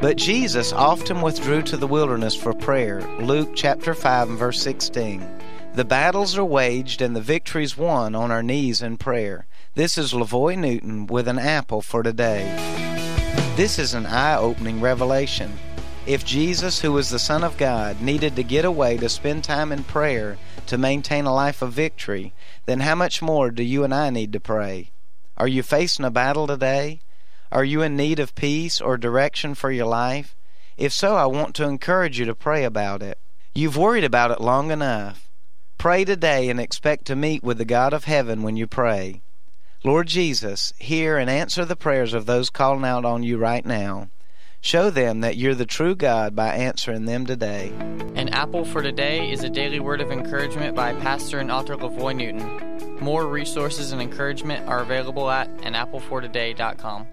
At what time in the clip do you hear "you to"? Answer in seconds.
32.18-32.34